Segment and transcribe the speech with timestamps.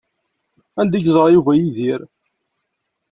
[0.79, 2.01] Anda ay yeẓra Yuba Yidir?